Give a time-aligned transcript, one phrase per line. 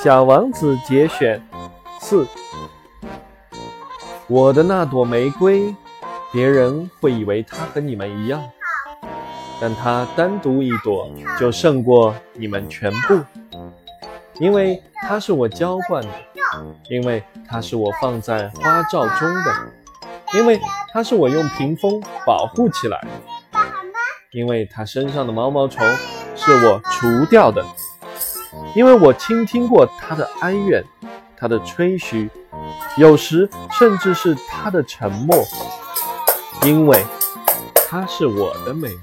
[0.00, 1.42] 小王子节选
[1.98, 2.24] 四。
[4.28, 5.74] 我的那朵玫瑰，
[6.32, 8.40] 别人会以为它和你们一样，
[9.60, 13.20] 但它单独一朵就胜过你们全部，
[14.38, 16.08] 因为它是我浇灌的，
[16.88, 19.52] 因为它是我放在花罩中的，
[20.34, 20.60] 因为
[20.92, 23.08] 它是我用屏风保护起来的，
[24.30, 25.84] 因为它身上的毛毛虫
[26.36, 27.64] 是我除掉的。
[28.74, 30.84] 因为我倾听过他的哀怨，
[31.36, 32.28] 他的吹嘘，
[32.96, 35.36] 有时甚至是他的沉默，
[36.64, 37.04] 因为
[37.88, 39.00] 他是我的美人。